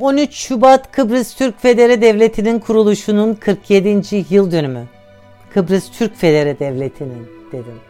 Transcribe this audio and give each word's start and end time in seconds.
13 0.00 0.34
Şubat 0.34 0.92
Kıbrıs 0.92 1.34
Türk 1.34 1.60
Federe 1.60 2.02
Devleti'nin 2.02 2.58
kuruluşunun 2.58 3.34
47. 3.34 4.24
yıl 4.30 4.52
dönümü. 4.52 4.84
Kıbrıs 5.50 5.90
Türk 5.90 6.16
Federe 6.16 6.58
Devleti'nin 6.58 7.28
dedim. 7.52 7.80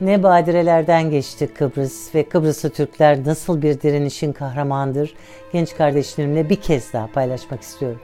Ne 0.00 0.22
badirelerden 0.22 1.10
geçti 1.10 1.48
Kıbrıs 1.54 2.14
ve 2.14 2.22
Kıbrıslı 2.22 2.70
Türkler 2.70 3.24
nasıl 3.26 3.62
bir 3.62 3.80
direnişin 3.80 4.32
kahramandır 4.32 5.14
genç 5.52 5.76
kardeşlerimle 5.76 6.50
bir 6.50 6.56
kez 6.56 6.92
daha 6.92 7.06
paylaşmak 7.06 7.62
istiyorum. 7.62 8.00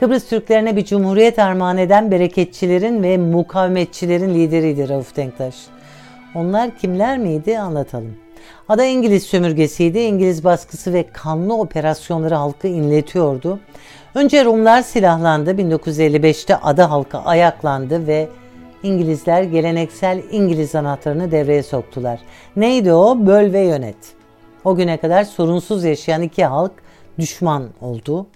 Kıbrıs 0.00 0.28
Türklerine 0.28 0.76
bir 0.76 0.84
cumhuriyet 0.84 1.38
armağan 1.38 1.78
eden 1.78 2.10
bereketçilerin 2.10 3.02
ve 3.02 3.18
mukavemetçilerin 3.18 4.34
lideriydi 4.34 4.88
Rauf 4.88 5.16
Denktaş. 5.16 5.54
Onlar 6.34 6.78
kimler 6.78 7.18
miydi 7.18 7.58
anlatalım. 7.58 8.27
Ada 8.68 8.84
İngiliz 8.84 9.22
sömürgesiydi. 9.22 9.98
İngiliz 9.98 10.44
baskısı 10.44 10.92
ve 10.92 11.04
kanlı 11.12 11.54
operasyonları 11.54 12.34
halkı 12.34 12.68
inletiyordu. 12.68 13.58
Önce 14.14 14.44
Rumlar 14.44 14.82
silahlandı. 14.82 15.50
1955'te 15.50 16.56
ada 16.56 16.90
halkı 16.90 17.18
ayaklandı 17.18 18.06
ve 18.06 18.28
İngilizler 18.82 19.42
geleneksel 19.42 20.22
İngiliz 20.30 20.74
anahtarını 20.74 21.30
devreye 21.30 21.62
soktular. 21.62 22.20
Neydi 22.56 22.92
o? 22.92 23.26
Böl 23.26 23.52
ve 23.52 23.60
yönet. 23.60 23.96
O 24.64 24.76
güne 24.76 24.96
kadar 24.96 25.24
sorunsuz 25.24 25.84
yaşayan 25.84 26.22
iki 26.22 26.44
halk 26.44 26.72
düşman 27.18 27.68
oldu. 27.80 28.26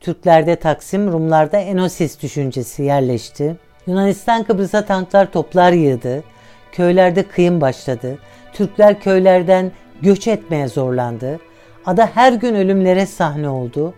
Türklerde 0.00 0.56
Taksim, 0.56 1.12
Rumlarda 1.12 1.58
Enosis 1.58 2.22
düşüncesi 2.22 2.82
yerleşti. 2.82 3.56
Yunanistan 3.86 4.44
Kıbrıs'a 4.44 4.84
tanklar 4.84 5.32
toplar 5.32 5.72
yığdı. 5.72 6.24
Köylerde 6.72 7.22
kıyım 7.22 7.60
başladı. 7.60 8.18
Türkler 8.56 9.00
köylerden 9.00 9.72
göç 10.02 10.28
etmeye 10.28 10.68
zorlandı. 10.68 11.40
Ada 11.86 12.10
her 12.14 12.32
gün 12.32 12.54
ölümlere 12.54 13.06
sahne 13.06 13.48
oldu. 13.48 13.94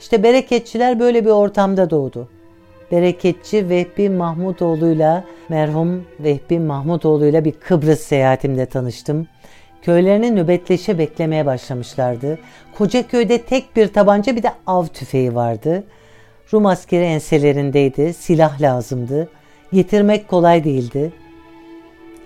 İşte 0.00 0.22
bereketçiler 0.22 1.00
böyle 1.00 1.24
bir 1.24 1.30
ortamda 1.30 1.90
doğdu. 1.90 2.28
Bereketçi 2.92 3.68
Vehbi 3.68 4.08
Mahmutoğlu'yla 4.08 5.24
merhum 5.48 6.06
Vehbi 6.20 6.58
Mahmutoğlu'yla 6.58 7.44
bir 7.44 7.52
Kıbrıs 7.52 8.00
seyahatimde 8.00 8.66
tanıştım. 8.66 9.28
Köylerini 9.82 10.36
nöbetleşe 10.36 10.98
beklemeye 10.98 11.46
başlamışlardı. 11.46 12.38
Koca 12.78 13.08
köyde 13.08 13.42
tek 13.42 13.76
bir 13.76 13.88
tabanca 13.88 14.36
bir 14.36 14.42
de 14.42 14.52
av 14.66 14.86
tüfeği 14.86 15.34
vardı. 15.34 15.84
Rum 16.52 16.66
askeri 16.66 17.04
enselerindeydi. 17.04 18.14
Silah 18.14 18.60
lazımdı. 18.60 19.28
Getirmek 19.72 20.28
kolay 20.28 20.64
değildi. 20.64 21.12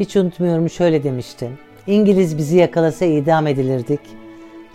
Hiç 0.01 0.17
unutmuyorum 0.17 0.71
şöyle 0.71 1.05
demişti. 1.05 1.51
İngiliz 1.87 2.39
bizi 2.39 2.57
yakalasa 2.57 3.05
idam 3.05 3.47
edilirdik. 3.47 4.01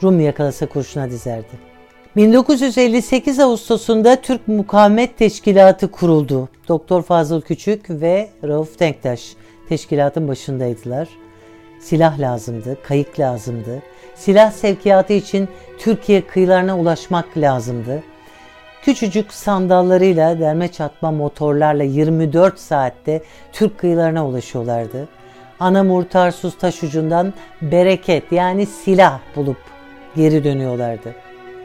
Rum 0.04 0.20
yakalasa 0.20 0.66
kurşuna 0.66 1.10
dizerdi. 1.10 1.70
1958 2.16 3.40
Ağustos'unda 3.40 4.16
Türk 4.22 4.48
Mukavemet 4.48 5.18
Teşkilatı 5.18 5.92
kuruldu. 5.92 6.50
Doktor 6.68 7.02
Fazıl 7.02 7.42
Küçük 7.42 7.90
ve 7.90 8.30
Rauf 8.44 8.80
Denktaş 8.80 9.34
teşkilatın 9.70 10.28
başındaydılar. 10.28 11.08
Silah 11.80 12.20
lazımdı, 12.20 12.78
kayık 12.84 13.20
lazımdı. 13.20 13.84
Silah 14.16 14.52
sevkiyatı 14.52 15.14
için 15.14 15.48
Türkiye 15.80 16.28
kıyılarına 16.28 16.80
ulaşmak 16.80 17.38
lazımdı. 17.38 18.04
Küçücük 18.82 19.34
sandallarıyla 19.34 20.40
derme 20.40 20.68
çatma 20.68 21.12
motorlarla 21.12 21.84
24 21.84 22.60
saatte 22.60 23.24
Türk 23.54 23.78
kıyılarına 23.78 24.28
ulaşıyorlardı. 24.28 25.08
Anamur 25.60 26.04
Tarsus 26.04 26.58
taş 26.58 26.84
ucundan 26.84 27.34
bereket 27.62 28.32
yani 28.32 28.66
silah 28.66 29.20
bulup 29.36 29.58
geri 30.16 30.44
dönüyorlardı. 30.44 31.16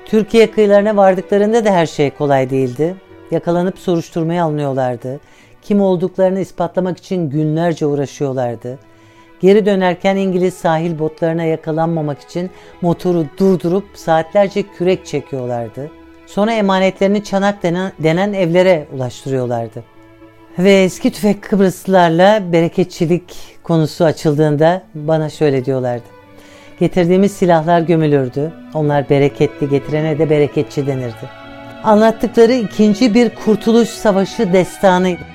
Türkiye 0.06 0.50
kıyılarına 0.50 0.96
vardıklarında 0.96 1.64
da 1.64 1.70
her 1.70 1.86
şey 1.86 2.10
kolay 2.10 2.50
değildi. 2.50 2.94
Yakalanıp 3.30 3.78
soruşturmaya 3.78 4.44
alınıyorlardı. 4.44 5.20
Kim 5.62 5.80
olduklarını 5.80 6.40
ispatlamak 6.40 6.98
için 6.98 7.30
günlerce 7.30 7.86
uğraşıyorlardı. 7.86 8.78
Geri 9.40 9.66
dönerken 9.66 10.16
İngiliz 10.16 10.54
sahil 10.54 10.98
botlarına 10.98 11.44
yakalanmamak 11.44 12.20
için 12.20 12.50
motoru 12.82 13.26
durdurup 13.38 13.84
saatlerce 13.94 14.62
kürek 14.62 15.06
çekiyorlardı. 15.06 15.90
Sonra 16.26 16.52
emanetlerini 16.52 17.24
çanak 17.24 17.62
denen, 17.62 17.92
denen 17.98 18.32
evlere 18.32 18.86
ulaştırıyorlardı. 18.94 19.93
Ve 20.58 20.82
eski 20.82 21.12
tüfek 21.12 21.42
Kıbrıslılarla 21.42 22.52
bereketçilik 22.52 23.36
konusu 23.62 24.04
açıldığında 24.04 24.82
bana 24.94 25.30
şöyle 25.30 25.64
diyorlardı. 25.64 26.04
Getirdiğimiz 26.80 27.32
silahlar 27.32 27.80
gömülürdü. 27.80 28.52
Onlar 28.74 29.10
bereketli, 29.10 29.68
getirene 29.68 30.18
de 30.18 30.30
bereketçi 30.30 30.86
denirdi. 30.86 31.30
Anlattıkları 31.84 32.52
ikinci 32.52 33.14
bir 33.14 33.30
kurtuluş 33.34 33.88
savaşı 33.88 34.52
destanıydı. 34.52 35.33